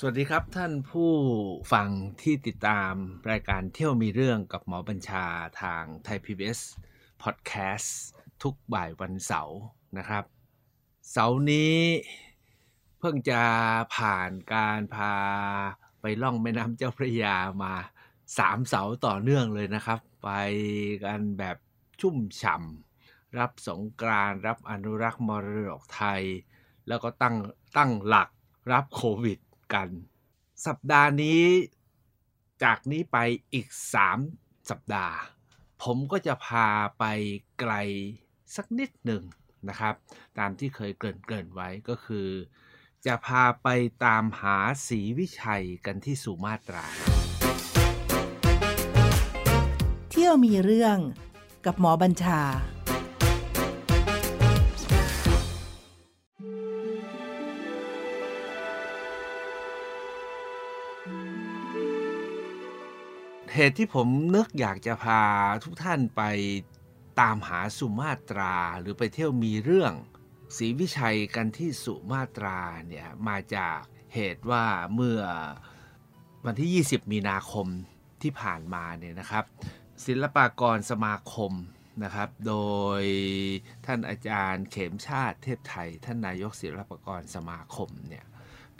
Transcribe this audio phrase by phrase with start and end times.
[0.00, 1.12] สวัสดีครับท่านผู้
[1.72, 1.88] ฟัง
[2.22, 2.92] ที่ติดตาม
[3.30, 5.24] รายการเที่ยวมีเรื่องกับหมอบัญชา
[5.62, 6.60] ทางไทย PBS
[7.22, 7.88] Podcast
[8.42, 9.58] ทุกบ่ายวันเสาร์
[9.98, 10.24] นะครับ
[11.10, 11.76] เสาร์นี้
[12.98, 13.42] เพิ่งจะ
[13.96, 15.14] ผ่านการพา
[16.00, 17.74] ไปล่องแม่น้ำเจ้าพระยามา
[18.38, 20.30] สามเสาร์ต่อเนื่องเลยนะครับ ไป
[21.04, 21.56] กันแบบ
[22.00, 26.22] ชุ่มฉ่ำรับสงกรานรับอนุรักษ์มรดกไทย
[26.88, 27.36] แล้วก็ตั้ง
[27.76, 28.28] ตั้งหลัก
[28.72, 29.38] รับโควิด
[29.74, 29.88] กัน
[30.66, 31.44] สัปดาห์นี้
[32.62, 33.18] จากนี้ไป
[33.54, 33.68] อีก
[34.18, 35.16] 3 สัปดาห์
[35.82, 37.04] ผมก็จะพาไป
[37.58, 37.72] ไกล
[38.56, 39.22] สักนิดหนึ่ง
[39.68, 39.94] นะครับ
[40.38, 42.28] ตามที่เคยเกริ่นเกริ่นไว้ก็คือ
[43.06, 43.68] จะพาไป
[44.04, 46.86] ตามหาสีวิชัยกันที่สุมาตรา
[50.10, 50.98] เที่ยวมีเรื่อง
[51.66, 52.40] กับหมอบัญชา
[63.58, 65.22] เหตุที่ผมนึกอยากจะพา
[65.64, 66.22] ทุกท่านไป
[67.20, 69.92] ตามหาสุมาตราหรือไปเที่ยวมีเรื่อง
[70.56, 73.78] ศรีวิชัยกันที่สุมาตราเนี่ยมาจาก
[74.14, 75.20] เหตุว่าเมื่อ
[76.44, 77.66] วันที่ 20 มีนาคม
[78.22, 79.44] ที่ผ่านมาเนี่ยนะครับ
[80.06, 81.52] ศิลปากรสมาคม
[82.04, 82.56] นะครับ โด
[83.00, 83.02] ย
[83.86, 88.24] ท่านอาจารย์เขมชาติเทพไทย ท่านนายกศิลปากรสมาคมเนี่ย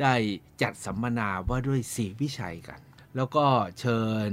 [0.01, 0.15] ได้
[0.63, 2.81] จัดสัมมนาว่าด้วยศรีวิชัยกัน
[3.17, 3.47] แล้วก็
[3.81, 4.31] เชิญ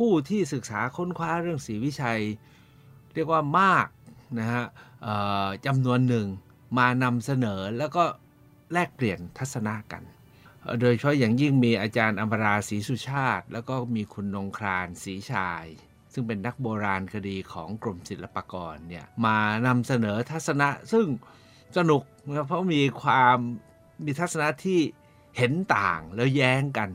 [0.00, 2.20] ผู้ที่ศึกษาค้นคว้าเรื่องศรีวิชัย
[3.14, 3.86] เรียกว่ามาก
[4.38, 4.64] นะฮะ
[5.66, 6.26] จำนวนหนึ่ง
[6.78, 8.04] มานำเสนอแล้วก็
[8.72, 10.02] แลกเปลี่ยนทัศนะกัน
[10.80, 15.64] โดยเฉพาะอย่างยิ่งมีอาจารย์อัมราศรีสุชาติ แล้วก็มีคุณนงครานศรีชาย
[16.12, 21.06] ซึ่งเป็นนักโบราณคดีของกรมศิลปากรเนี่ยมานำเสนอทัศนะซึ่ง
[21.76, 23.36] สนุกนะเพราะมีความ
[24.04, 24.80] มีทัศนะที่
[25.36, 26.88] เห็นต่างแล้วแย้งกัน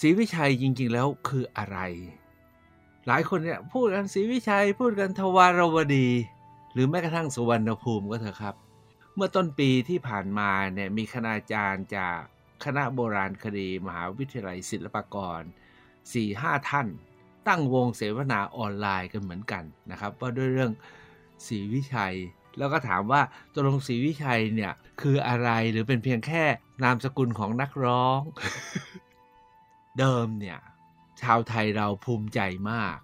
[0.00, 1.78] ศรีวิชัยจริง ๆ แล้วคืออะไร
[3.06, 6.08] หลายคนเนี่ยพูดกันศรีวิชัยพูดกันทวารวดี
[6.72, 8.54] หรือแม้กระทั่งสุวรรณภูมิก็เถอะครับ
[9.14, 12.18] เมื่อต้นปีที่ผ่านมาเนี่ยมีคณาจารย์จาก
[12.64, 15.40] คณะโบราณคดี มหาวิทยาลัยศิลปากร
[16.04, 16.88] 4-5 ท่าน
[17.48, 20.72] ตั้งวงเสวนาออนไลน์กันเหมือนกันนะครับว่าด้วยเรื่อง
[21.46, 22.14] ศรีวิชัย
[22.58, 23.20] แล้วก็ถามว่า
[23.52, 26.44] ตกลงศรีวิชัยเนี่ยคืออะไรหรือเป็นเพียงแค่
[26.82, 28.20] นามสกุลของนักร้อง
[29.98, 30.58] เดิมเนี่ย
[31.20, 32.40] ชาวไทยเราภูมิใจ
[32.70, 32.98] มาก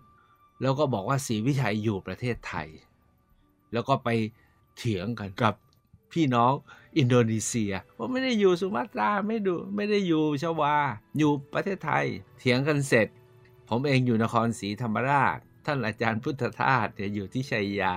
[0.60, 2.68] แล้วก็บอกว่าศรีวิชัยอยู่ประเทศไทย
[3.72, 4.08] แล้วก็ไป
[4.76, 5.54] เถียงกันกับ
[6.12, 6.52] พี่น้อง
[6.98, 10.74] อินโดนีเซียว่าไม่ได้อยู่สุมาตราไม่ดูไม่ได้อยู่ชวา
[11.18, 12.04] อยู่ประเทศไทย
[12.38, 13.08] เถียงกันเสร็จ
[13.68, 17.96] ผมเองอยู่นครศรีธรรมราช ท่านอาจารย์พุทธทาสเนี่ยอยู่ที่ชัยยา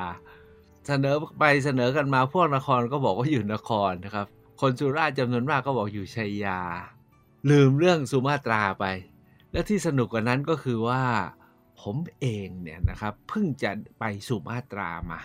[0.88, 4.28] เสนอไปเสนอกันมาพวกนครก็บอกว่าอยู่นครนะครับ
[4.62, 6.60] คนสุราษฎร์จำนวนมากก็บอกอยู่ชัยยา
[7.50, 8.86] ลืมเรื่องสุมาตราไป
[9.52, 11.04] และที่สนุกกว่านั้นก็คือว่า
[11.82, 15.20] ผมเองเนี่ยนะครับเพิ่งจะไปสุมาตรามา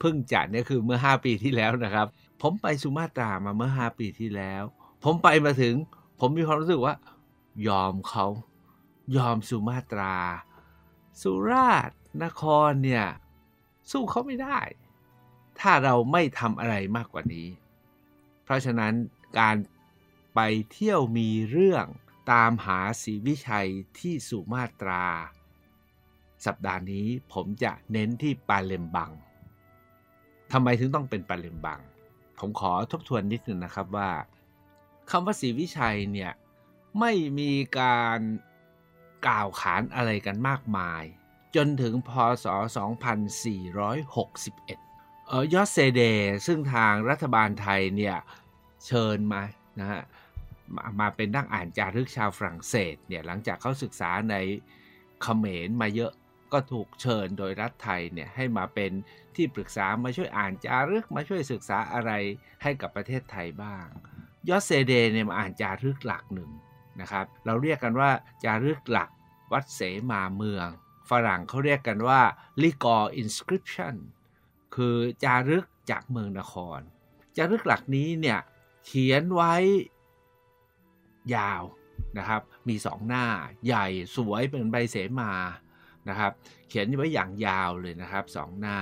[0.00, 2.06] เพิ่งจะเนี่ยคือเมื่อ 5 ปีที่แล้วนะครับ
[2.42, 4.62] ผมไปสุมาตรามาเมื่อ 5 ปีที่แล้ว
[5.04, 5.74] ผมไปมาถึง
[6.20, 6.94] ผมมีความรู้สึกว่า
[7.68, 8.26] ยอมเขา
[9.16, 10.14] ยอมสุมาตรา
[11.22, 13.06] สุราษฎร์นครเนี่ย
[13.90, 14.58] สู้เขาไม่ได้
[15.60, 17.48] ถ้าเราไม่ทำอะไรมากกว่านี้
[18.44, 18.92] เพราะฉะนั้น
[19.38, 19.56] การ
[20.34, 20.40] ไป
[20.72, 21.86] เที่ยวมีเรื่อง
[22.32, 23.68] ตามหาศรีวิชัย
[24.00, 25.04] ที่สุมาตรา
[26.46, 29.10] สัปดาห์นี้ผมจะเน้นที่ปาเลมบัง
[30.52, 31.80] ทำไมถึงต้องเป็นปาเลมบัง
[32.38, 34.10] ผมขอทบทวนนิดนึงนะครับว่า
[35.10, 36.32] คำว่าศรีวิชัยเนี่ย
[37.00, 38.18] ไม่มีการ
[39.26, 41.02] กล่าวขานอะไรกันมากมาย
[41.56, 42.10] จนถึงพ
[42.44, 46.02] ศ 2461 เออยอสเซเด
[46.46, 48.16] ซึ่งทางรัฐบาลไทยเนี่ย
[48.86, 49.42] เชิญมา
[49.80, 50.02] นะฮะ
[50.74, 54.36] มามาเป็นนักอ่านจารึกชาวฝรั่งเศสเนี่ยหลังจากเขาศึกษาใน
[55.22, 56.12] เขมรมาเยอะ
[56.52, 58.92] ก็ถูกเชิญโดยรัฐไทยเนี่ยให้มาเป็น
[59.36, 62.10] ที่ปรึกษามาช่วยอ่านจารึกมาช่วยศึกษาอะไร
[62.62, 63.86] ให้กับประเทศไทยบ้าง
[64.48, 66.50] ยอสเซเดเนี่ยมาอ่านจารึกหลักหนึ่ง
[67.00, 68.10] นะครับเราเรียกกันว่า
[68.44, 69.10] จารึกหลัก
[69.52, 70.68] วัดเสมาเมือง
[71.10, 72.20] ฝรั่งเขาเรียกกันว่า
[72.62, 73.94] Ligor inscription
[74.74, 76.80] คือจารึกจากเมืองนคร
[77.36, 78.38] จารึกหลักนี้เนี่ย
[78.86, 79.54] เขียนไว้
[81.36, 81.62] ยาว
[82.18, 83.24] นะครับ มีสองหน้า
[83.66, 83.86] ใหญ่
[84.16, 85.32] สวยเป็นใบเสมา
[86.08, 86.32] นะครับ
[86.68, 88.78] เขียนไว้อย่างยาวเลยนะครับสองหน้า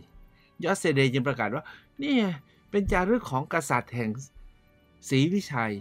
[0.63, 1.63] ยอสเซเดยังประกาศว่า
[2.03, 2.15] นี่
[2.71, 4.09] เป็นจารึกของกษัตริย์แห่ง
[5.09, 5.73] ศรีวิชัย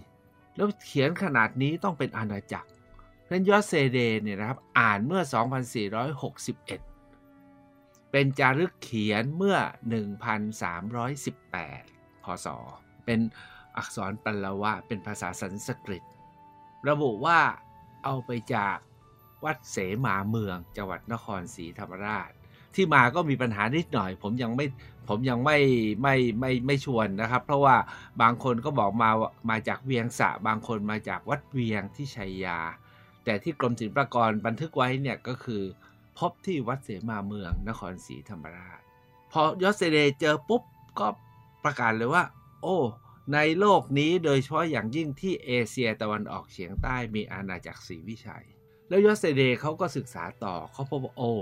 [0.56, 2.68] แล้วเขียนขนาดนี้ต้องเป็นอาณาจักร
[3.26, 5.22] เพราะยอสเซเดเนี่ยนะครับอ่านเมื่อ
[6.46, 9.56] 2461 เป็นจารึกเขียนเมื่อ
[10.86, 12.46] 1318 พศ
[13.04, 13.20] เป็น
[13.76, 16.02] อักษรปัลลวะเป็นภาษาสันสกฤต
[16.88, 17.40] ระบุว่า
[18.04, 18.76] เอาไปจาก
[19.44, 22.30] วัดเสมาเมืองจังหวัดนครศรีธรรมราช
[22.74, 24.66] ที่มาก็มีปัญหานิดหน่อย ผมยังไม่
[25.08, 25.58] ผมยังไม่
[26.02, 27.76] ไม่ไม่ไม่ชวนนะครับ เพราะว่า
[28.22, 29.10] บางคนก็บอกมา
[29.50, 32.58] มาจากเวียงสระ บางคนมาจากวัดเวียงที่ไชยา
[33.26, 35.62] แต่ที่กรมศิลปากรบันทึกไว้เนี่ยก็คือ
[36.18, 38.80] พบที่วัดเสมาเมืองนครศรีธรรมราช
[39.32, 40.62] พอยอร์ช เซเดส์เจอปุ๊บ
[40.98, 41.08] ก็
[41.64, 42.24] ประกาศเลยว่า
[42.62, 42.76] โอ้
[43.34, 48.44] ในโลกนี้โดยเฉพาะอย่างยิ่งที่เอเชียตะวันออกเฉียงใต้มีอาณาจักรศรีวิชัย
[48.88, 51.32] แล้วยอร์ช เซเดส์เขาก็ศึกษาต่อเขาพบว่าโอ้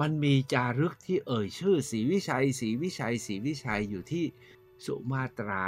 [0.00, 4.24] มันมีจารึกที่เอ่ยชื่อศรีวิชัยศรีวิชัยศรีวิชัยอยู่ที่
[4.84, 5.64] สุมาตรา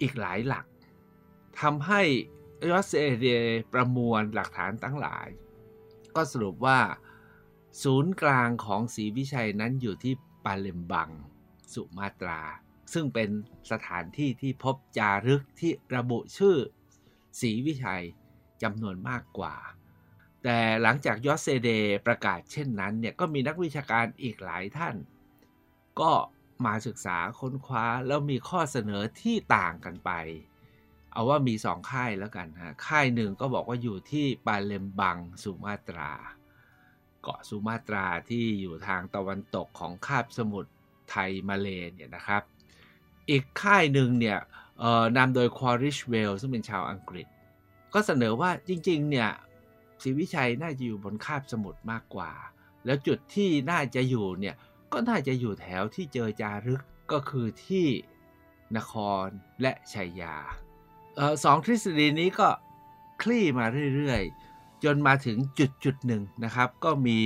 [0.00, 0.64] อีกหลายหลัก
[1.60, 2.02] ทำให้
[2.70, 3.26] ยอสเซเด
[3.72, 5.28] ประมวลหลักฐานตั้งหลาย
[6.16, 6.80] ก็สรุปว่า
[7.82, 10.14] ศูนย์กลางของศรีวิชัยนั้นอยู่ที่
[10.44, 11.10] ปาเลมบัง
[11.72, 12.40] สุมาตรา
[12.92, 13.30] ซึ่งเป็น
[13.70, 16.56] สถานที่ที่พบจารึกที่ระบุชื่อ
[17.40, 18.04] ศรีวิชัย
[18.62, 19.54] จำนวนมากกว่า
[20.42, 21.70] แต่หลังจากยอสเซเด
[22.06, 24.96] ประกาศเช่นนั้นเนี่ยก็มีนักวิชาการอีกหลายท่าน
[26.00, 26.12] ก็
[26.64, 30.10] มาศึกษาค้นคว้าแล้วมีข้อเสนอที่ต่างกันไป
[31.16, 36.12] เอาว่ามีสองค่ายแล้วกันฮะค่ายหนึ่งก็บอกว่าอยู่ที่ปาเลมบังสุมาตรา
[37.22, 40.72] เกาะสุมาตราที่อยู่ทางตะวันตกของคาบสมุทร
[41.10, 42.42] ไทยมาเลเนี่ยนะครับ
[43.30, 44.38] อีกค่ายหนึ่งเนี่ย
[45.16, 47.26] นำโดยควอริชเวลซึ่งเป็นชาวอังกฤษ
[47.94, 49.30] ก็เสนอว่าจริงๆเนี่ย
[50.02, 52.32] ศรีวิชัยน่าจะอยู่บนคาบสมุทรมากกว่า
[52.84, 54.54] แล้วจุดที่น่าจะอยู่เนี่ย
[54.92, 56.82] ก็น่าจะอยู่แถวที่เจอจารึก
[57.12, 57.86] ก็คือที่
[58.76, 58.92] นค
[59.24, 59.26] ร
[59.60, 60.36] และชัยยา
[61.44, 62.48] สองทฤษฎีนี้ก็
[63.22, 63.66] คลี่มา
[63.96, 67.20] เรื่อยๆ จนมาถึงจุดจุดหนึ่งนะครับ ก็มี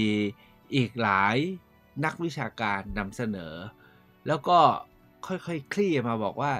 [0.74, 1.36] อีกหลาย
[2.04, 3.54] นักวิชาการนำเสนอ
[4.26, 4.58] แล้วก็
[5.26, 6.52] ค่อยๆคลี่มาบอกว่า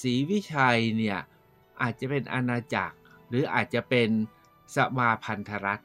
[0.00, 1.20] ศรีวิชัยเนี่ย
[1.82, 2.96] อาจจะเป็นอาณาจักร
[3.28, 4.08] หรืออาจจะเป็น
[4.74, 5.80] สมาพันธรัฐ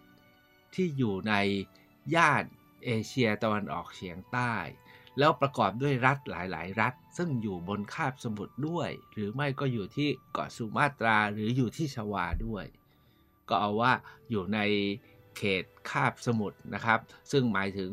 [0.75, 1.33] ที่อยู่ใน
[2.15, 2.43] ย่าน
[2.85, 4.53] เอเชียตะวันออกเฉียงใต้
[5.19, 12.65] แล้วประกอบด้วยรัฐหลาย ๆ รัฐ ซึ่งอยู่บนคาบสมุทรด้วย หรือไม่ก็อยู่ที่เกาะสุมาตราหรืออยู่ที่ชวาด้วย
[13.49, 13.93] ก็เอาว่า
[14.29, 14.59] อยู่ใน
[15.37, 16.99] เขตคาบสมุทรนะครับ
[17.31, 17.89] ซึ่งหมายถึง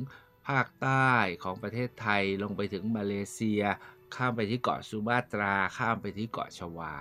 [0.49, 1.11] ภาคใต้
[1.43, 3.63] ของประเทศไทยลงไปถึงมาเลเซีย
[4.15, 6.95] ข้ามไปที่เกาะสุมาตรา ข้ามไปที่เกาะชวา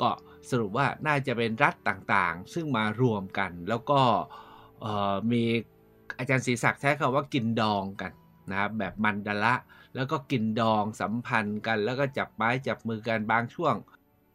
[0.00, 0.10] ก็
[0.50, 4.00] สรุปว่าน่าจะเป็นรัฐต่างๆ ซึ่งมารวมกันแล้วก็
[5.32, 5.42] มี
[6.18, 8.12] อาจารย์ศรีศักดิ์ใช้คำว่ากินดองกัน
[8.50, 9.54] นะครับแบบมันดละ
[9.94, 13.74] แล้วก็กินดองสัมพันธ์กัน แล้วก็จับไม้จับมือกันบางช่วง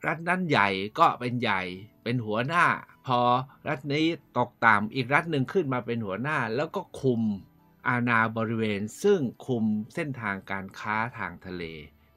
[0.05, 0.69] รัฐนั้นใหญ่
[0.99, 1.61] ก็เป็นใหญ่
[2.03, 2.65] เป็นหัวหน้า
[3.07, 3.19] พอ
[3.67, 4.05] รัฐนี้
[4.37, 7.21] ตกต่ำอีกรัฐหนึ่งขึ้นมาเป็นหัวหน้า แล้วก็คุม
[7.87, 9.65] อาณาบริเวณ ซึ่งคุม
[9.95, 11.63] เส้นทางการค้าทางทะเล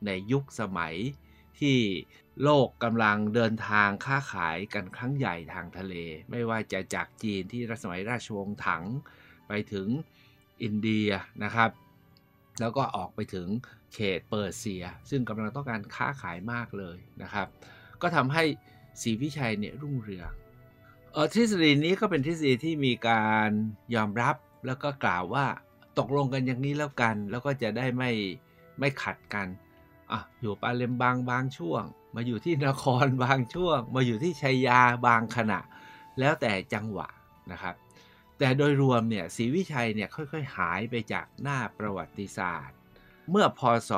[0.06, 0.94] ในยุคสมัย
[1.60, 1.78] ที่
[2.42, 5.94] โลกกำลังเดินทางค้าขายกันครั้งใหญ่ทางทะเล
[6.30, 8.84] ไม่ว่าจะจากจีนที่รัสมัยราชวงศ์ถัง
[9.48, 9.88] ไปถึง
[10.62, 11.08] อินเดีย
[11.44, 11.70] นะครับ
[12.60, 13.48] แล้วก็ออกไปถึง
[13.94, 17.46] เขตเปอร์เซีย ซึ่งกำลังต้องการค้าขายมากเลยนะครับ
[18.02, 18.44] ก็ทำให้
[19.02, 20.30] ศรีวิชัยเนี่ยรุ่งเรือง
[21.12, 23.50] เออทฤษฎีนี้ก็เป็นทฤษฎีที่มีการ
[23.94, 25.46] ยอมรับแล้วก็กล่าวว่า
[25.98, 28.10] ตกลงกันอย่างนี้แล้วกัน แล้วก็จะได้ไม่
[28.78, 29.46] ไม่ขัดกัน
[30.12, 31.82] อะอยู่ปาเลมบางบางช่วง
[32.14, 35.60] มาอยู่ที่นครบางช่วง มาอยู่ที่ชัยยาบางขณะ
[36.18, 37.08] แล้วแต่จังหวะ
[37.52, 37.74] นะครับ
[38.44, 42.76] แต่โดยรวมเนี่ยศรีวิชัยเนี่ยค่อยๆ หายไปจากหน้าประวัติศาสตร์
[43.30, 43.92] เมื่อพศ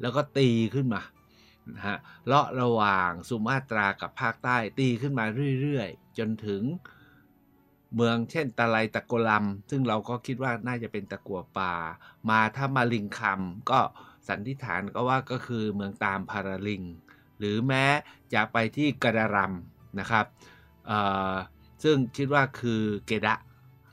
[0.00, 1.02] แล้วก็ตีขึ้นมา
[1.74, 5.24] นะฮะเลาะระหว่างสุมาตรากับภาคใต้ตีขึ้นมา
[5.60, 6.62] เรื่อยๆ จนถึง
[7.94, 11.74] เมืองเช่นตะไลตะโกลัม ซึ่งเราก็คิดว่าน่าจะเป็นตะกัวป่า
[12.30, 13.80] มาถ้ามาลิงคำก็
[14.30, 16.82] สันนิษฐานก็ว่าก็คือเมืองตามพาราลิง
[17.38, 17.84] หรือแม้
[18.34, 19.54] จะไปที่กระดารัม
[20.00, 20.26] นะครับ
[21.82, 23.36] ซึ่งคิดว่าคือเกดะ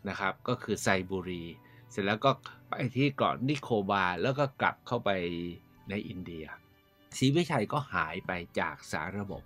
[0.10, 1.44] นะครับก็คือไซบุรี
[1.92, 2.32] เสร็จแล้วก็
[2.70, 5.10] ไปที่เกาะนิโคบาแล้วก็กลับเข้าไป
[5.90, 6.46] ในอินเดีย
[7.18, 9.42] ศรีวิชัยก็หายไปจากสารระบบ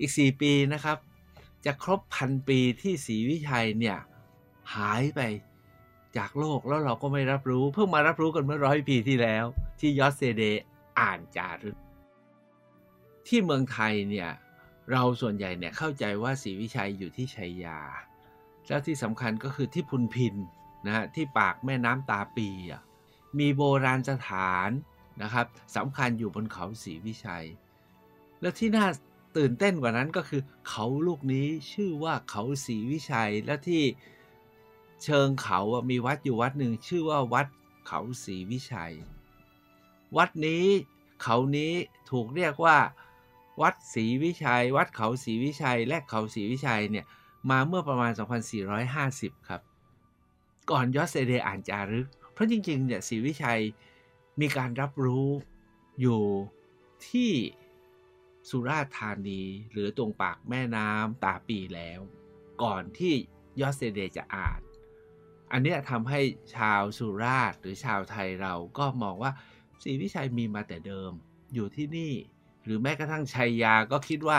[0.00, 0.98] อีก 4 ปีนะครับ
[1.64, 3.98] จะครบพันปีที่ศรีวิชัยเนี่ย
[4.74, 5.20] หายไป
[6.16, 9.44] จากโลกแล้วเราก็ไม่รับรู้ เพิ่งมารับรู้กันเมื่อร้อยปีที่แล้ว
[9.80, 10.42] ที่ยอสเซเด
[11.00, 11.78] อ่านจารึก
[13.26, 14.30] ที่เมืองไทยเนี่ย
[14.92, 17.80] เราส่วนใหญ่เนี่ยเข้าใจว่าศรีวิชัยอยู่ที่ชัยยา
[18.68, 20.34] แล้วที่สำคัญก็คือที่พุนพิน
[20.86, 22.48] นะฮะที่ปากแม่น้ำตาปี
[23.38, 24.70] มีโบราณสถาน
[25.22, 27.46] นะครับสำคัญอยู่บนเขาศรีวิชัย
[28.40, 28.86] และที่น่า
[29.36, 33.82] ตื่นเต้นกว่านั้นก็คือ เขาลูกนี้ชื่อว่าเขาศรีวิชัยและที่
[35.02, 35.60] เชิงเขา
[35.90, 37.46] มีวัดอยู่วัดหนึ่งชื่อว่าวัด
[37.86, 38.94] เขาศรีวิชัย
[40.16, 40.64] วัดนี้
[41.22, 41.72] เขานี้
[42.10, 42.78] ถูกเรียกว่า
[43.62, 47.04] วัดศรีวิชัย วัดเขาศรีวิชัย และเขาศรีวิชัยเนี่ย
[47.50, 48.12] มาเมื่อประมาณ
[48.80, 49.60] 2450 ครับ
[50.70, 53.60] ก่อนยอสเซเดอ่านจารึก เพราะจริงๆเนี่ยศรีวิชัย
[54.40, 55.28] มีการรับรู้
[56.00, 56.22] อยู่
[57.08, 57.32] ที่
[58.48, 62.00] สุราษฎร์ธานีหรือตรงปากแม่น้ำตาปีแล้ว
[62.62, 63.14] ก่อนที่
[63.60, 64.60] ยอสเซเดจะอ่าน
[65.52, 66.20] อันนี้ทำให้
[66.56, 69.32] ชาวสุราษฎร์หรือชาวไทยเราก็มองว่า
[69.82, 71.12] ศรีวิชัยมีมาแต่เดิม
[71.54, 72.12] อยู่ที่นี่
[72.64, 74.38] หรือแม้กระทั่งชัยยาก็คิดว่า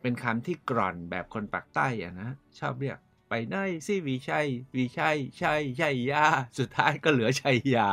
[0.00, 3.56] เป็นคำที่กร่อนแบบคนปากใต้อะนะชอบเรียกไปไหน
[3.86, 6.24] สิวีชัยวีชัยชัยชัยยา
[6.58, 7.88] สุดท้ายก็เหลือชัยยา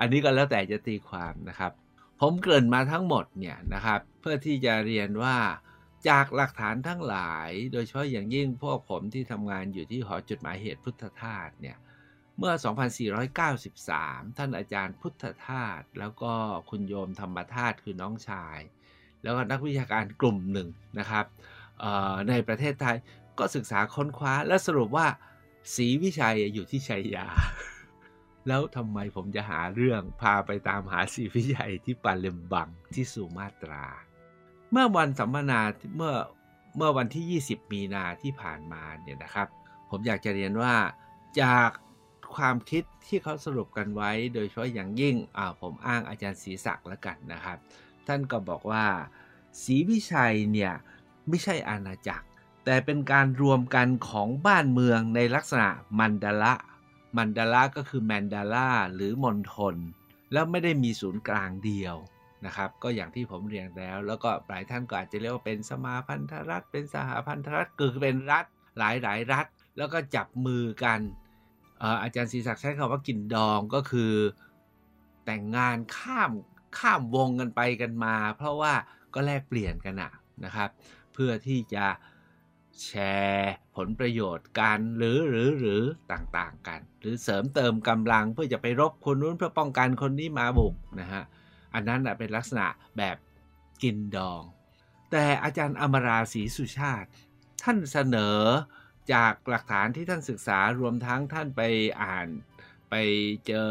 [0.00, 1.72] อันนี้ก็แล้วแต่จะตีความนะครับ
[2.20, 5.36] ผมเกริ่นมาทั้งหมดเนี่ยนะครับ เพื่อที่จะเรียนว่า
[6.08, 11.76] จากหลักฐานทั้งหลาย โดยเฉพาะอย่างยิ่งพวกผมที่ทำงานอยู่ที่หอจุดหมายเหตุพุทธทาสเนี่ย
[12.38, 12.54] เมื่อ
[13.30, 16.32] 2493 ท่านอาจารย์พุทธทาสแล้วก็
[16.70, 18.58] คุณโยมธรรมทาสคือน้องชาย
[19.22, 21.24] แล้วก็นักวิชาการกลุ่มหนึ่งนะครับ
[22.28, 22.96] ในประเทศไทย
[23.38, 25.06] ก็ศึกษาค้นคว้าและสรุปว่า
[25.74, 27.26] ศรีวิชัยอยู่ที่ชัยยา
[28.48, 33.84] แล้วทำไมผมจะหาเรื่องพาไปตามหาศรีวิชัยที่ปาเลมบังที่สุมาตรา
[34.70, 35.60] เมื่อวันสัมมนา
[35.96, 36.14] เมื่อ
[36.76, 39.48] เมื่อวันที่ 20 มีนาที่ผ่านมาเนี่ยนะครับ
[39.90, 40.74] ผมอยากจะเรียนว่า
[41.40, 41.70] จาก
[42.36, 47.58] ความคิดที่เขาสรุปกันไว้ โดยเฉพาะอย่างยิ่งอ่าผมอ้างอาจารย์ศรีศักดิ์แล้วกันนะครับ
[48.06, 48.84] ท่านก็บอกว่า
[49.62, 50.72] ศรีวิชัยเนี่ย
[51.28, 52.26] ไม่ใช่อาณาจักร
[52.64, 56.54] แต่เป็นการรวมกันของบ้านเมืองในลักษณะมันดาละ
[57.16, 59.76] มันดาละก็คือแมนดาลาหรือมณฑล
[60.32, 61.96] แล้วไม่ได้มีศูนย์กลางเดียว
[62.46, 68.44] นะครับ ก็อย่างที่ผมเรียนแล้ว แล้วก็หลายท่านก็อาจจะเรียกว่าเป็นสมาพันธรัฐ เป็นสหพันธรัฐคือเป็นรัฐ
[68.78, 69.46] หลายหลายรัฐ
[69.76, 71.00] แล้วก็จับมือกัน
[72.02, 74.12] อาจารย์ศรีศักดิ์ใช้คำว่ากินดองก็คือ
[75.24, 76.30] แต่งงานข้าม
[76.78, 78.72] ข้ามวงกันไปกันมา เพราะว่า
[79.14, 79.94] ก็แลกเปลี่ยนกัน
[80.44, 80.70] นะครับ
[81.12, 81.86] เพื่อที่จะ
[82.84, 82.90] แช
[83.26, 91.22] ร์ผลประโยชน์กันหรือหรือหรือต่างๆกัน หรือเสริมเติมกำลังเพื่อจะไปรบคนนู้นเพื่อป้องกันคนนี้มาบุกนะฮะ
[91.74, 92.66] อันนั้นเป็นลักษณะ
[92.98, 93.16] แบบ
[93.82, 94.42] กินดอง
[95.10, 97.08] แต่อาจารย์อมราศรีสุชาติ
[97.62, 98.38] ท่านเสนอ
[99.12, 101.62] จากหลักฐานที่ท่านศึกษารวมทั้งท่านไป
[102.02, 102.28] อ่าน
[102.90, 102.94] ไป
[103.46, 103.68] เจอ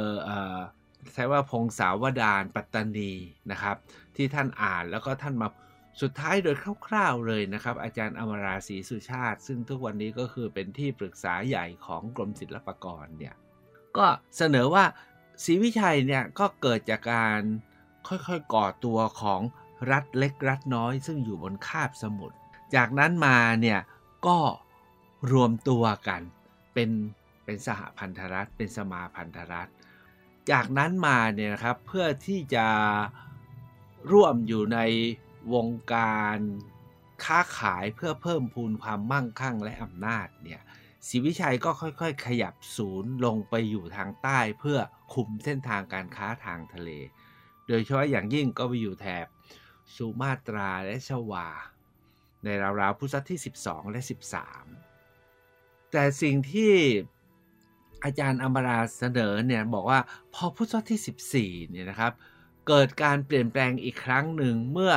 [1.13, 3.13] ใช้ว่าพงศาวดารปัตตานี
[3.51, 3.75] นะครับ
[4.15, 5.47] ที่ท่านอ่านแล้วก็ท่านมา
[6.01, 6.55] สุดท้ายโดย
[6.87, 13.35] คร่าวๆเลยนะครับ อาจารย์อมราศรีสุชาติ ซึ่งทุกวันนี้ก็คือเป็นที่ปรึกษาใหญ่ของกรมศิลปากรเนี่ย
[13.97, 14.07] ก็
[14.37, 14.85] เสนอว่า
[15.43, 17.41] ศรีวิชัยเนี่ยก็เกิดจากการ
[18.07, 19.41] ค่อยๆก่อตัวของ
[19.91, 22.37] รัฐเล็กรัฐน้อย ซึ่งอยู่บนคาบสมุทร
[22.75, 23.79] จากนั้นมาเนี่ย
[24.27, 24.37] ก็
[25.31, 26.21] รวมตัวกัน
[26.73, 26.89] เป็น
[27.45, 29.69] เป็นสหพันธรัฐ เป็นสมาพันธรัฐ
[30.51, 32.67] จากนั้นมาเนี่ยนะครับเพื่อที่จะ
[34.11, 34.79] ร่วมอยู่ใน
[35.53, 36.37] วงการ
[37.25, 40.61] ค้าขายเพื่อเพิ่มพูนความมั่งคั่งและอำนาจเนี่ย
[41.07, 44.79] ศรีวิชัยก็ค่อยๆ ขยับศูนย์ลงไปอยู่ทางใต้เพื่อ
[45.13, 46.89] คุมเส้นทางการค้าทางทะเล
[47.67, 49.27] โดยเฉพาะอย่างยิ่งก็ไปอยู่แถบ
[49.95, 51.47] สุมาตราและชวา
[52.43, 52.47] ใน
[52.79, 54.90] ราวๆพุทธศตวรรษที่ 12 และ 13
[55.91, 56.73] แต่สิ่งที่
[58.03, 59.99] อาจารย์อมราเสนอเนี่ยบอกว่า
[60.33, 62.11] พอพุทธศตวรรษที่ 14เนี่ยนะครับ
[62.67, 64.93] เกิดการเปลี่ยนแปลงอีกครั้งหนึ่งเมื่อ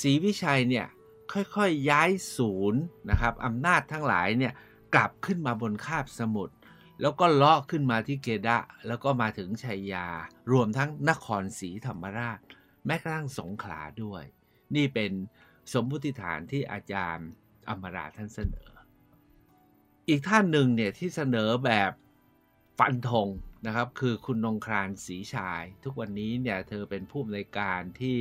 [0.00, 0.86] ศรีวิชัยเนี่ย
[1.32, 2.80] ค่อยๆยย้ายศูนย์
[3.10, 4.52] นะครับอำนาจทั้งหลายเนี่ย
[4.94, 6.54] กลับขึ้นมาบนคาบสมุทร
[7.00, 10.06] แล้วก็เลาะขึ้นมาที่เกดะ แล้วก็มาถึงชัยยา
[10.52, 12.38] รวมทั้งนครศรีธรรมราช
[12.86, 14.22] แม้กระทั่งสงขลาด้วย
[14.74, 15.12] นี่เป็น
[15.72, 17.28] สมมุติฐานที่อาจารย์
[17.68, 18.68] อมราท่านเสนอ
[20.08, 21.92] อีกท่านหนึ่งเนี่ยที่เสนอแบบ
[22.78, 23.28] ฟันธง
[23.66, 28.20] นะครับคือคุณนงครานศรีชาย ทุกวันนี้เนี่ยเธอเป็นผู้อำนวยการที่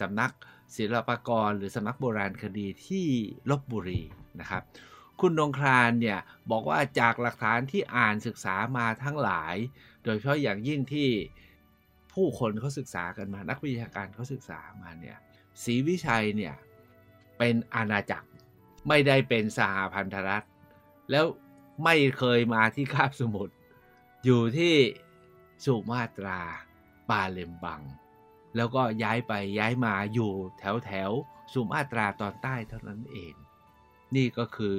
[0.00, 0.32] สำนัก
[0.76, 3.06] ศิลปากร หรือสำนักโบราณคดีที่
[3.50, 4.02] ลบบุรี
[4.40, 4.62] นะครับ
[5.20, 6.18] คุณนงครานเนี่ย
[6.50, 9.56] บอกว่าจากหลักฐานที่อ่านศึกษามาทั้งหลาย
[10.04, 11.08] โดยเฉพาะอย่างยิ่งที่
[12.12, 15.16] ผู้คนเขาศึกษากันมา นักวิชาการเขาศึกษามาเนี่ย
[15.62, 16.54] ศรีวิชัยเนี่ย
[17.38, 18.28] เป็นอาณาจักร
[18.88, 20.46] ไม่ได้เป็นสหพันธรัฐ
[21.10, 21.26] แล้ว
[21.84, 23.54] ไม่เคยมาที่คาบสมุทร
[24.24, 24.74] อยู่ที่
[25.64, 26.40] สุมาตรา
[27.10, 27.82] ปาเลมบัง
[28.56, 31.10] แล้วก็ย้ายไปย้ายมาอยู่แถวแถว
[31.52, 33.34] สุมาตราตอนใต้เท่านั้นเอง
[34.16, 34.78] นี่ก็คือ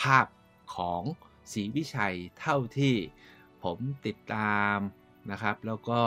[0.00, 0.26] ภาพ
[0.76, 1.02] ของ
[1.52, 2.94] ศรีวิชัยเท่าที่
[3.62, 4.76] ผมติดตาม
[5.30, 6.02] นะครับ แล้วก็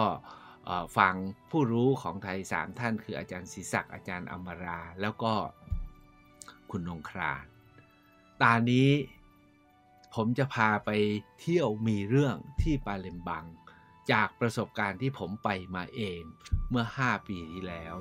[0.98, 1.15] ฟัง
[1.51, 5.34] ผู้รู้ของไทยสามท่าน คืออาจารย์ศรีศักดิ์อาจารย์อมรา แล้วก็
[6.72, 7.46] คุณนงคราน
[8.41, 8.89] ตานี้
[10.15, 10.89] ผมจะพาไป
[11.39, 13.46] เที่ยวมีเรื่องที่ปาเลมบัง
[14.12, 16.22] จากประสบการณ์ที่ผมไปมาเอง
[16.70, 17.96] เมื่อ 5 ปีที่แล้ว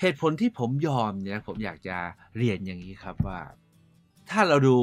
[0.00, 1.98] เหตุผลที่ผมยอมเนี่ยผมอยากจะ
[2.36, 3.40] เรียนอย่างนี้ครับว่า
[4.30, 4.78] ถ้าเราดู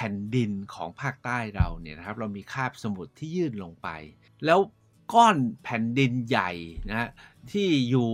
[0.00, 3.88] แผ่นดินของภาคใต้เราเนี่ยนะครับเรามีคาบสมุทรที่ยื่นลงไป
[4.44, 4.58] แล้ว
[5.14, 6.50] ก้อนแผ่นดินใหญ่
[6.90, 7.08] นะ
[7.52, 8.08] ที่อยู่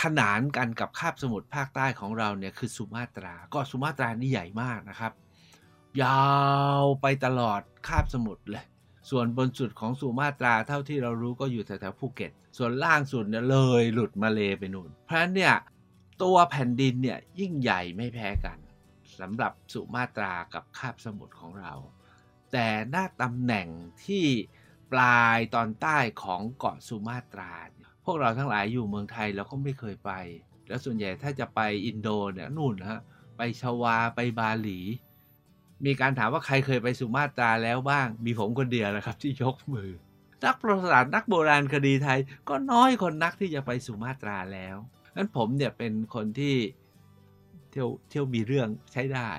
[0.00, 5.12] ขนานกันกับคาบสมุทรภาคใต้ของเราเนี่ยคือสุมาตราก็สุมาตรานี่ใหญ่มากนะครับ
[6.02, 6.26] ยา
[6.82, 8.64] วไปตลอดคาบสมุทรเลย
[9.10, 15.54] ส่วนบนสุดของสุมาตราเท่าที่เรารู้ก็อยู่แถวๆภูเก็ต ส่วนล่างสุดเนี่ยเลยหลุดมาเลไปนู่น เพราะฉะนั้นเนี่ย
[16.22, 18.58] ตัวแผ่นดินเนี่ยยิ่งใหญ่ไม่แพ้กัน
[19.20, 21.72] สำหรับสุมาตรากับคาบสมุทรของเรา
[22.52, 23.68] แต่หน้าตำแหน่ง
[24.04, 24.24] ที่
[24.92, 27.52] ปลายตอนใต้ของเกาะสุมาตรา
[28.04, 30.12] พวกเราทั้งหลายอยู่เมืองไทยเราก็ไม่เคยไป
[30.68, 33.00] แล้วส่วนใหญ่ถ้าจะไปอินโดเนี่ยนู่นฮะ
[33.36, 34.80] ไปชวาไปบาหลี
[35.84, 39.90] มีการถามว่าใครเคยไปสุมาตราแล้วบ้าง มีผมคนเดียวนะครับที่ยกมือ
[40.44, 44.76] นักประวัติศาสตร์นักโบราณคดีไทย ก็น้อยคนนักที่จะไปสุมาตราแล้ว
[45.16, 46.56] นั้นผมเนี่ยเป็นคนที่
[47.76, 49.30] ที่ยวเที่ยวมีเรื่องใช้ได้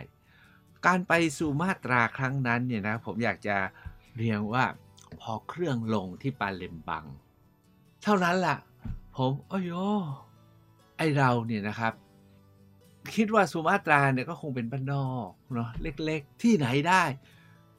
[0.85, 3.57] การไปสู่มาตราครั้งนั้นเนี่ยนะผมอยากจะ
[4.15, 4.65] เรียงว่า
[5.21, 7.05] พอเครื่องลงที่ปาเลมบัง
[8.03, 8.57] เท่านั้นละ่ะ
[9.15, 9.69] ผมโอ้ย
[10.97, 11.93] ไอเราเนี่ยนะครับ
[13.15, 17.03] คิดว่าสุมาตราเนี่ยก็คงเป็นบ้านนอกเนาะเล็กๆ ที่ไหนได้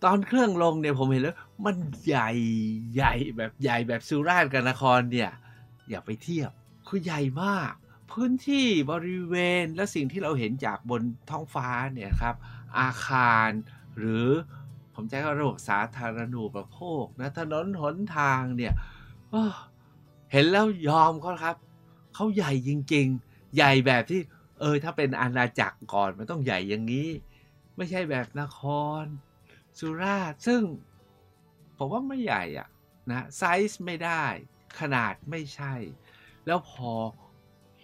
[0.05, 2.31] ตอนเครื่องลงเนี่ยผมเห็นแล้ว มันใหญ่
[2.94, 5.31] ใหญ่แบบใหญ่แบบสุราษฎร์กับนครเนี่ย
[5.88, 6.51] อย่าไปเทียบ
[6.88, 7.73] คือใหญ่มาก
[8.12, 12.35] พื้นที่บริเวณและสิ่งที่เราเห็นจากบนท้องฟ้าเนี่ยครับ
[12.79, 13.51] อาคาร
[13.99, 14.27] หรือ
[14.94, 18.75] ผมใช้คำระบบสาธารณูปโภคนะถนนหนทางเนี่ย
[20.33, 21.57] เห็นแล้วยอมเขาครับ
[22.14, 24.21] เขาใหญ่จริง ๆ ใหญ่แบบที่
[24.61, 27.09] เออถ้าเป็นอาณาจักรก่อนมันต้องใหญ่อย่างนี้
[27.77, 28.61] ไม่ใช่แบบนค
[29.03, 29.05] ร
[29.79, 30.62] สุราษฎร์ซึ่ง
[31.77, 32.68] ผมว่าไม่ใหญ่อะ
[33.11, 34.25] นะไซส์ไม่ได้
[34.81, 35.75] ขนาดไม่ใช่
[36.47, 36.92] แล้วพอ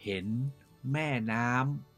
[0.05, 0.27] เห็น
[0.93, 1.49] แม่น้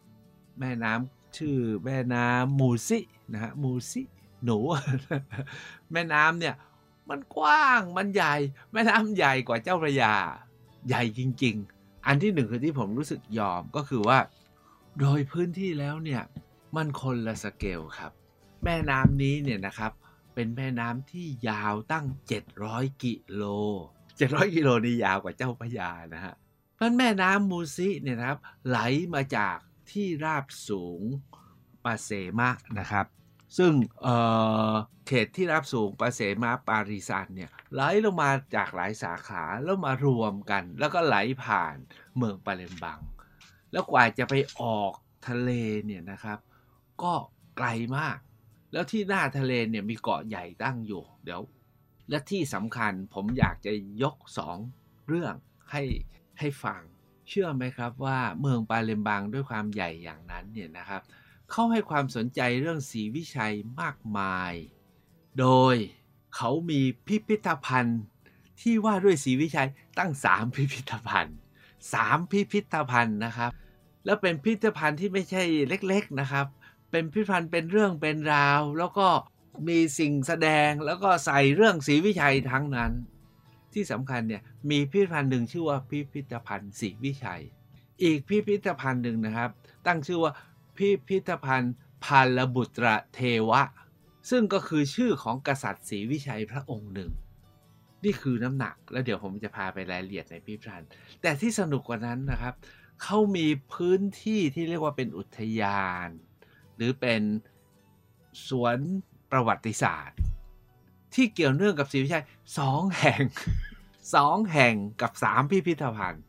[0.04, 2.98] ำแม่น้ำชื่อแม่น้ำมูซิ
[3.32, 4.02] นะฮะมูซิ
[4.44, 4.58] หนู
[5.92, 6.54] แม่น้ำเนี่ย
[7.10, 8.34] มันกว้างมันใหญ่
[8.72, 10.14] แม่น้ำใหญ่กว่าเจ้าพระยา
[10.88, 14.18] ใหญ่จริง ๆ อันที่หนึ่งคือที่ผมรู้สึกยอมก็คือว่า
[15.00, 16.22] โดยพื้นที่แล้วเนี่ย
[16.76, 18.12] มันคนละสเกลครับ
[18.64, 19.92] แม่น้ำนี้เนี่ยนะครับ
[20.34, 22.06] เป็นแม่น้ำที่ยาวตั้ง
[22.54, 23.42] 700 กิโล
[24.00, 26.34] 700 กิโลนี่ยาวกว่าเจ้าพระยานะฮะ
[26.80, 28.78] นั้นแม่น้ำมูซิเนี่ยนะครับ ไหล
[29.14, 29.56] มาจาก
[29.90, 31.00] ที่ราบสูง
[31.84, 33.06] ปาเซมะนะครับ
[33.58, 41.76] ซึ่งเเขตที่ราบสูงปาเซมะปาริซันเนี่ยไหลลงมาจากหลายสาขาแล้วมารวมกัน แล้วก็ไหลผ่าน
[42.16, 43.00] เมืองปาเลมบัง
[43.72, 44.92] แล้วกว่าจะไปออก
[45.28, 45.50] ทะเล
[45.84, 46.38] เนี่ยนะครับ
[47.02, 47.14] ก็
[47.56, 48.18] ไกลมาก
[48.72, 51.42] แล้วที่หน้าทะเลเนี่ยมีเกาะใหญ่ตั้งอยู่ เดี๋ยว
[52.10, 54.58] และที่สำคัญผมอยากจะยกสอง
[55.08, 55.34] เรื่อง
[55.72, 55.82] ให้
[56.40, 56.80] ให้ฟัง
[57.28, 61.02] เชื่อไหมครับว่าเมืองปาเลมบังด้วยความใหญ่อย่างนั้นเนี่ยนะครับ
[61.50, 64.52] เขาให้ความสนใจเรื่องสีวิชัยมากมาย
[65.40, 65.76] โดย
[66.36, 68.00] เขามีพิพิธภัณฑ์
[68.60, 69.68] ที่ว่าด้วยสีวิชัย
[69.98, 71.36] ตั้งสามพิพิธภัณฑ์
[71.92, 73.50] สามพิพิธภัณฑ์นะครับ
[74.04, 76.46] แล้วเป็นพิพิธภัณฑ์ที่ไม่ใช่เล็กๆนะครับ
[76.90, 79.08] เป็นพิพิธภัณฑ์เป็นเรื่องเป็นราว แล้วก็
[79.68, 82.92] มีสิ่งแสดงแล้วก็ใส่เรื่องสีวิชัยทั้งนั้น
[83.76, 87.42] ที่สำคัญเนี่ยมีพิพิธภัณฑ์หนึ่งชื่อว่าพิพิธภัณฑ์ศรีวิชัย
[88.02, 89.50] อีกพิพิธภัณฑ์หนึ่งนะครับ
[89.86, 90.32] ตั้งชื่อว่า
[90.76, 93.62] พิพิธภัณฑ์พาลบุตรเทวะ
[94.30, 97.10] ซึ่งก็คือชื่อของกษัตริย์ศรีวิชัยพระองค์หนึ่ง
[98.04, 100.88] นี่คือน้ำหนักแล้วเดี๋ยวผมจะพาไปรายละเอียดในพิพิธภัณฑ์
[101.22, 102.54] แต่ที่สนุกกว่านั้นนะครับ
[103.02, 106.08] เขามีพื้นที่ที่เรียกว่าเป็นอุทยาน
[106.76, 107.22] หรือเป็น
[108.48, 108.78] สวน
[109.30, 110.18] ประวัติศาสตร์
[111.14, 112.24] ที่เกี่ยวเนื่องกับศรีวิชัย
[112.58, 113.22] สองแห่ง
[114.14, 116.24] สองแห่งกับสามพิพิธภัณฑ์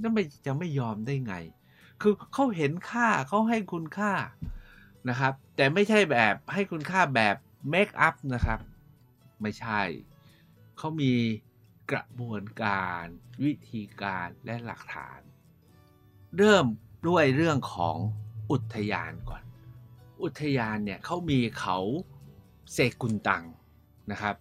[0.00, 1.34] นั่นไม่จะไม่ยอมได้ไง
[2.02, 4.12] คือเขาเห็นค่าเขาให้คุณค่า
[5.08, 7.36] นะครับ แต่ไม่ใช่แบบให้คุณค่าแบบ
[7.70, 8.60] เมคอัพนะครับ
[9.42, 9.80] ไม่ใช่
[10.78, 11.12] เขามี
[11.90, 13.04] กระบวนการ
[13.42, 15.20] วิธีการและหลักฐาน
[16.36, 16.66] เริ่ม
[17.08, 17.96] ด้วยเรื่องของ
[18.50, 19.42] อุทยานก่อน
[20.22, 21.78] อุทยานเนี่ยเขามีเขา
[22.72, 23.44] เซกุนตัง
[24.10, 24.34] นะครับ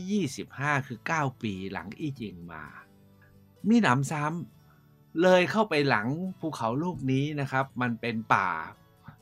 [0.00, 2.64] 1225 คือ 9 ปีหลังอี้จริงมา
[3.68, 6.06] มีหนำซ้ำเลยเข้าไปหลัง
[6.38, 8.48] ภูเขาลูกนี้นะครับ มันเป็นป่า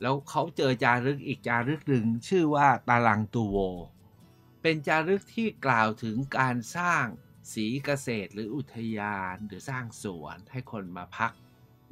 [0.01, 3.57] แล้วเขาเจอจารึกอีกจารึกหนึ่งชื่อว่าตาลังตูโว
[4.61, 7.05] เป็นจารึกที่กล่าวถึงการสร้าง
[7.53, 11.31] สีเกษตรหรืออุทยานหรือสร้างสวนให้คนมาพัก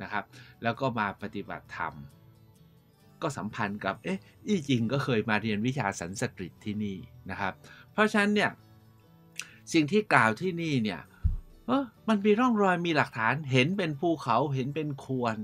[0.02, 0.26] นะครับ
[0.64, 1.94] แล้วก็มาปฏิบัติธรรม
[3.22, 6.98] ก็สัมพันธ์กับเอ๊ะอี้จริงก็เคยมาเรียนวิชาสันสกฤตที่นี่
[7.30, 7.54] นะครับ
[7.92, 8.52] เพราะฉะนั้นเนี่ย
[9.74, 11.02] สิ่งที่กล่าวที่นี่เนี่ย
[11.68, 15.36] เออมันมีร่องรอยมีหลักฐานเห็นเป็นภูเขาเห็นเป็นควร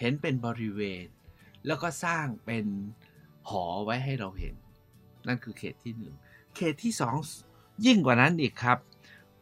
[0.00, 1.06] เห็นเป็นบริเวณ
[1.66, 2.64] แล้วก็สร้างเป็น
[3.48, 4.54] หอไว้ให้เราเห็น
[5.26, 6.14] นั่นคือเขตที่หนึ่ง
[6.56, 7.14] เขตที่สอง
[7.86, 8.78] ยิ่งกว่านั้นอีกครับ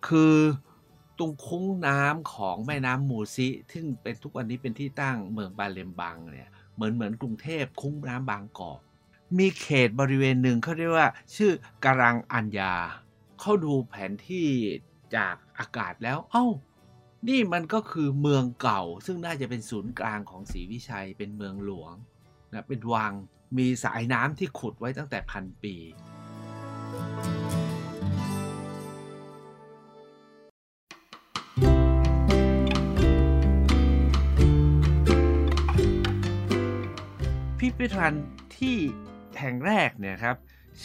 [0.09, 0.35] คือ
[1.19, 8.81] ตรงคุ้งน้ำของแม่น้ำมูซิซึ่งเป็นทุกวันนี้เป็นที่ตั้งเมืองบาเลมบังเนี่ยเหมือนเหมือนกรุงเทพคุ้งน้ำบางกอก
[9.39, 11.53] มีเขตบริเวณหนึ่งเขาเรียกว่า ชื่อ
[11.85, 12.75] การังอัญญา
[13.41, 14.49] เขาดูแผนที่
[15.17, 16.47] จากอากาศแล้ว เอา้า
[17.29, 21.95] นี่มันก็คือเมืองเก่า ซึ่งน่าจะเป็นศูนย์กลางของศรีวิชัยเป็นเมืองหลวง
[22.53, 23.12] นะเป็นวัง
[23.59, 25.77] มีสายน้ำที่ขุดไว้ตั้งแต่พันปี
[37.59, 38.27] พิพิธภัณฑ์
[38.59, 38.77] ที่
[39.38, 40.37] แห่งแรกเนี่ยครับ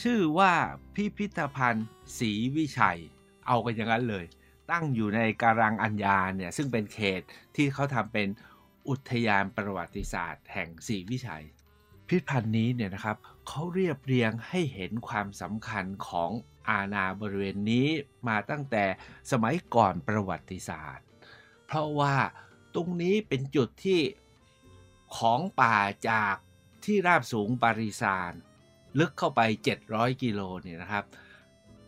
[0.02, 0.54] ชื่อว่า
[0.96, 3.00] พิพิธภัณฑ์ศรีวิชัย
[3.48, 4.26] เอากันอย่างนั้นเลย
[4.72, 7.22] ตั้งอยู่ในการังอัญญาเนี่ย ซึ่งเป็นเขต
[7.56, 8.28] ที่เขาทำเป็น
[8.90, 11.46] อุทยานประวัติศาสตร์แห่งศรีวิชัย
[12.08, 13.18] พิพิธภัณฑ์นี้เนี่ยนะครับ
[13.48, 16.32] เขาเรียบเรียงให้เห็นความสำคัญของ
[16.70, 17.88] อาณาบริเวณนี้
[18.28, 18.86] มาตั้งแต่
[19.32, 21.06] สมัยก่อนประวัติศาสตร์
[21.66, 22.16] เพราะว่า
[22.76, 24.00] ตรงนี้เป็นจุดที่
[25.18, 25.78] ของป่า
[26.10, 26.36] จาก
[26.86, 28.34] ที่ราบสูงปาริสาน
[29.00, 29.42] ลึกเข้าไป
[29.84, 31.06] 700 กิโลเนี่ยนะครับ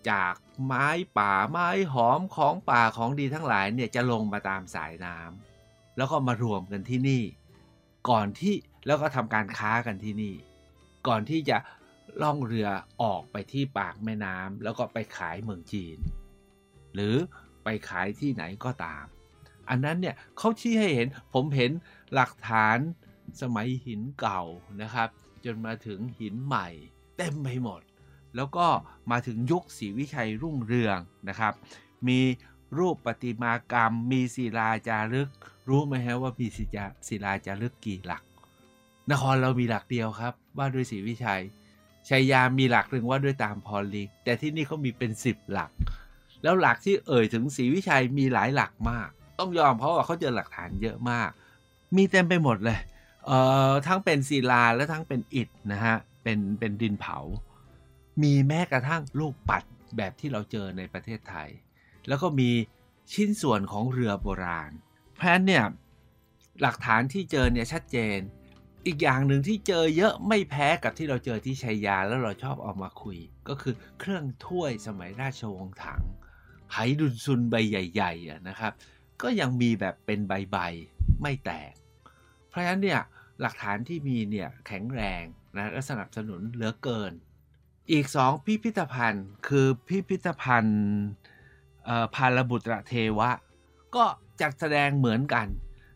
[0.10, 0.34] จาก
[0.66, 7.24] ไม้ป่าไม้หอมของป่าของดีทั้งหลายเนี่ยจะลงมาตามสายน้ำแล้วก็มารวมกันที่นี่
[8.10, 10.36] ก่อนที่ แล้วก็ทำการค้ากันที่นี่
[11.08, 11.58] ก่อนที่จะ
[12.22, 12.70] ล่องเรือ
[13.02, 15.98] ออกไปที่ปากแม่น้ำแล้วก็ไปขายเมืองจีน
[16.94, 17.16] หรือ
[17.64, 19.06] ไปขายที่ไหนก็ตาม
[19.70, 21.72] อันนั้นเนี่ยเขาชี้ให้เห็นผมเห็น
[22.14, 22.78] หลักฐาน
[23.42, 24.42] สมัยหินเก่า
[24.82, 25.10] นะครับ
[25.46, 26.68] จนมาถึงหินใหม่
[27.18, 27.82] เต็มไปหมด
[28.36, 28.68] แล้วก็
[29.12, 30.98] มาถึงยุคศรีวิชัยรุ่งเรือง
[31.30, 31.54] นะครับ
[32.08, 32.20] มี
[32.78, 35.30] รูปประติมากรรม มีศิลาจารึก
[35.70, 36.48] รู้ไหมฮะว่ามี
[37.08, 38.24] ศิลาจารึกกี่หลัก
[39.12, 41.42] นครเรามีหลักเดียวครับ ว่าด้วยศรีวิชัย
[42.10, 45.72] ชัยยามีหลักหนึ่งว่าด้วยตามพรลิกแต่ที่นี่เขามีเป็นสิบหลัก
[46.44, 51.30] แล้วหลักที่เอ่ยถึงศรีวิชัยมีหลายหลักมาก ต้องยอมเพราะว่าเขาเจอหลักฐานเยอะมาก
[51.96, 52.80] มีเต็มไปหมดเลย
[53.26, 53.38] เอ่
[53.70, 57.18] อทั้งเป็นศิลาและทั้งเป็นอิฐนะฮะเป็นเป็นดินเผา
[58.22, 59.64] มีแม้กระทั่งลูกปัด
[59.98, 61.50] แบบที่เราเจอในประเทศไทย
[62.08, 62.50] แล้วก็มี
[63.14, 64.72] ชิ้นส่วนของเรือโบราณ
[65.16, 65.66] เพราะฉะนั้นเนี่ย
[66.62, 68.20] หลักฐานที่เจอเนี่ยชัดเจน
[68.86, 76.02] อีกอย่างหนึ่งที่เจอเยอะไม่แพ้กับที่เราเจอที่ชัยยาแล้วเราชอบเอามาคุย ก็คือเครื่องถ้วยสมัยราชวงศ์ถัง
[76.74, 78.74] ไหดุนซุนใบใหญ่ๆนะครับ
[79.22, 81.74] ก็ยังมีแบบเป็นใบๆไม่แตก
[82.50, 83.02] เพราะฉะนั้นเนี่ย
[83.42, 85.24] หลักฐานที่มีเนี่ยแข็งแรง
[85.58, 87.12] นะและสนับสนุนเหลือเกิน
[87.92, 90.82] อีกสองพิพิธภัณฑ์คือพิพิธภัณฑ์
[92.16, 93.30] พาลบุตรเทวะ
[93.96, 94.06] ก็
[94.42, 95.48] จัดแสดงเหมือนกัน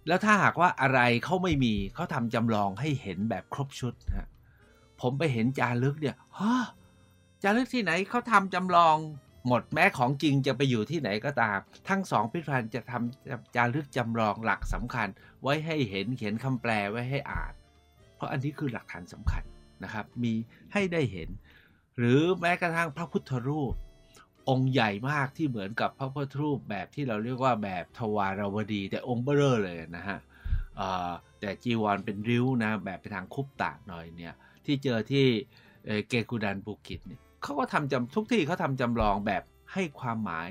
[0.08, 4.28] แล้วถ้าหากว่าอะไรเขาไม่มีเขาทำจำลองให้เห็นแบบครบชุดฮะ
[5.02, 6.56] ผมไปเห็นจารึกเนี่ยฮะ
[7.44, 8.98] จารึกที่ไหนเขาทำจำลอง
[9.48, 11.58] หมดแม้ของจริงจะไปอยู่ที่ไหนก็ตาม
[11.90, 15.08] ทั้งสองพิพิธภัณฑ์จะทำจารึกจำลองหลักสำคัญ
[15.42, 17.54] ไว้ให้เห็นเขียนคำแปลไว้ให้อ่าน
[18.16, 19.44] เพราะอันนี้คือหลักฐานสำคัญ
[19.84, 20.34] นะครับ มี
[20.74, 21.30] ให้ได้เห็น
[21.98, 23.74] หรือแม้กระทั่งพระพุทธรูป
[24.50, 30.20] องค์ใหญ่มากที่เหมือนกับพระพุทธรูปแบบที่เราเรียกว่าแบบทวารวดี แต่องค์เบ้อเลยนะฮะ
[31.40, 34.34] แต่จีวรเป็นริ้วนะแบบไปทางคุปตาหน่อยเนี่ย
[34.66, 35.26] ที่เจอที่
[36.10, 40.50] เกกูดันบุกิตเนี่ยเขาก็ทำจำทุกที่เขาทำจำลองแบบให้ความหมาย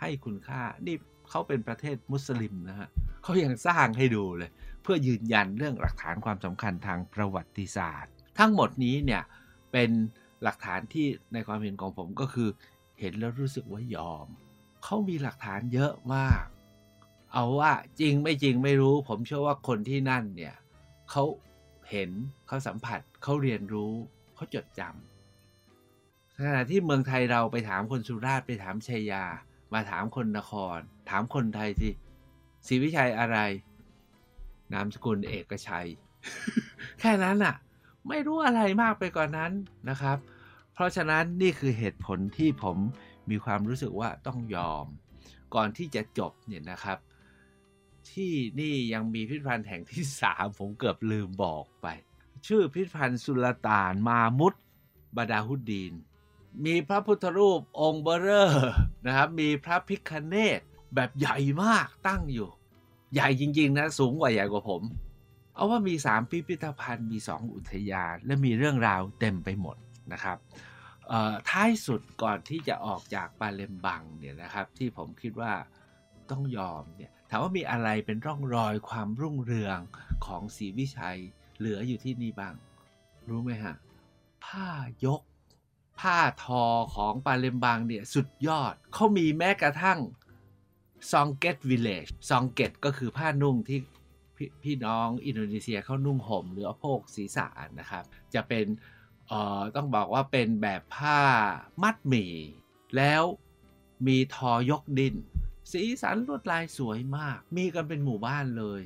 [0.00, 0.96] ให้คุณค่านี่
[1.30, 2.88] เขาเป็นประเทศมุสลิมนะฮะ
[3.22, 4.50] เขายังสร้างให้ดูเลย
[4.82, 9.22] เพื่อยืนยันเรื่องหลักฐานความสำคัญทางประวัติศาสตร์ ทั้งหมดนี้เนี่ย
[9.72, 9.90] เป็น
[10.42, 12.48] หลักฐานที่ในความเห็นของผมก็คือ
[12.98, 14.26] เห็นแล้วรู้สึกว่ายอม
[14.84, 16.44] เขามีหลักฐานเยอะมาก
[17.32, 20.56] เอาว่าจริงไม่จริงไม่รู้ ผมเชื่อว่าคนที่นั่นเนี่ย
[21.10, 21.24] เขา
[21.90, 22.10] เห็น
[22.46, 23.92] เขาสัมผัสเขาเรียนรู้
[24.34, 29.24] เขาจดจำขณะที่เมืองไทยเราไปถามคนสุราษฎร์ไปถามชัยยา
[29.72, 30.78] มาถามคนนคร
[31.10, 31.90] ถามคนไทยสิ
[32.66, 33.38] ศรีวิชัยอะไร
[34.72, 35.88] นามสกุลเอกชัย
[37.00, 37.54] แค่นั้นอะ
[38.08, 39.52] ไม่รู้อะไรมากไปกว่านนั้น
[39.88, 40.18] นะครับ
[40.78, 42.76] เพราะฉะนั้นนี่คือเหตุผลที่ผม
[43.30, 44.86] มีความรู้สึกว่าต้องยอม
[45.54, 46.98] ก่อนที่จะจบเนี่ยนะครับ
[48.10, 51.86] ที่นี่ยังมีพิพิธภัณฑ์แห่งที่สามผมเกือบลืมบอกไป
[52.46, 54.54] ชื่อพิพิธภัณฑ์สุลต่านมามุด
[55.16, 55.92] บาดาฮุดดีน
[56.64, 58.70] มีพระพุทธรูปองค์เบอร์
[59.06, 60.60] นะครับมีพระพิคเนต
[60.94, 62.48] แบบใหญ่มากตั้งอยู่
[63.12, 64.82] ใหญ่จริง ๆ นะ สูงกว่าใหญ่กว่าผม
[65.54, 69.76] เอาว่ามี 3 พิพิธภัณฑ์มี 2 อุทยาน และมีเรื่องราวเต็มไปหมด
[70.12, 70.38] นะครับ
[71.50, 75.52] ท้ายสุดก่อนที่จะออกจากปาเลมบังเนี่ยนะครับที่ผมคิดว่า
[76.30, 79.78] ต้องยอมเนี่ยถามว่ามีอะไรเป็นร่องรอยความรุ่งเรือง
[80.26, 81.18] ของศรีวิชัย
[81.58, 82.54] เหลืออยู่ที่นี่บ้าง
[83.28, 83.74] รู้ไหมฮะ
[84.44, 84.68] ผ้า
[85.04, 85.22] ยก
[86.00, 89.98] ผ้าทอของปาเลมบังเนี่ยสุดยอดเขามีแม้กระทั่ง
[91.10, 93.78] ซองเกตวิลเลจซองเกตก็คือผ้านุ่งที่
[94.36, 97.46] พพี่น้องอินโดนีเซียเขานุ่งห่มหรือโพกศีรษะ
[97.80, 98.66] นะครับ จะเป็น
[99.28, 101.20] เอ่อต้องบอกว่าเป็นแบบผ้า
[101.82, 102.32] มัดหมี่
[102.96, 103.22] แล้ว
[104.06, 105.14] มีทอยกดิ้น
[105.72, 108.82] สีสันลวดลายสวยมาก มีกันเป็นหมู่บ้านเลย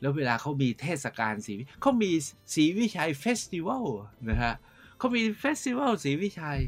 [0.00, 2.12] แล้วเวลาเขามีเทศกาลสีเขามี
[2.54, 3.86] ศรีวิชัย festival
[4.28, 4.54] นะฮะ
[4.98, 6.60] เขามี festival ศรีวิชัย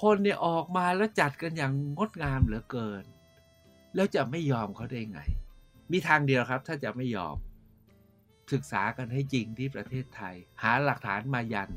[0.00, 3.04] คนเนี่ยออกมาแล้วจัดกันอย่างงดงามเหลือเกิน
[3.94, 5.20] แล้วจะไม่ยอมเขาได้ไง
[5.92, 7.36] มีทางเดียวครับถ้าจะไม่ยอม
[8.52, 11.70] ศึกษากันให้จริงที่ประเทศไทย หาหลักฐานมายัน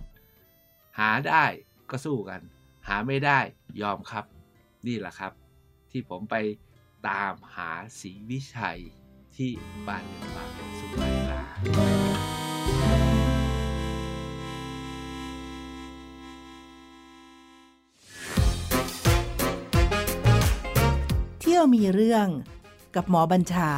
[1.00, 1.46] หาได้
[1.90, 2.42] ก็สู้กัน
[2.88, 3.40] หาไม่ได้
[3.82, 4.26] ยอมครับ
[4.88, 5.32] นี่แหละครับ
[5.92, 6.36] ที่ผมไป
[7.08, 8.80] ตามหาศรีวิชัย
[9.36, 9.52] ที่
[9.88, 11.44] บ้านเมืองบางสุมารา
[21.44, 22.28] ที่ยวมีเรื่อง
[22.96, 23.72] กับหมอบัญชา